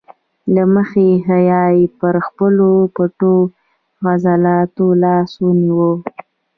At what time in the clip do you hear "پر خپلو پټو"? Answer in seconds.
1.99-3.35